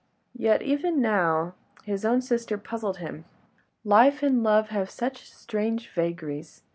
Yet 0.33 0.63
even 0.63 0.99
now, 0.99 1.53
his 1.83 2.03
own 2.05 2.23
sister 2.23 2.57
puzzled 2.57 2.97
him. 2.97 3.25
Life 3.83 4.23
and 4.23 4.41
love 4.41 4.69
have 4.69 4.89
such 4.89 5.29
strange 5.29 5.89
vagaries. 5.89 6.63